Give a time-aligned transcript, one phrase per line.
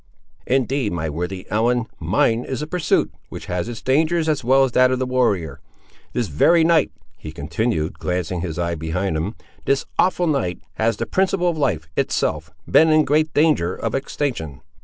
[0.47, 4.71] Indeed, my worthy Ellen, mine is a pursuit, which has its dangers as well as
[4.71, 5.59] that of the warrior.
[6.13, 9.35] This very night," he continued, glancing his eye behind him,
[9.65, 14.61] "this awful night, has the principle of life, itself, been in great danger of extinction!"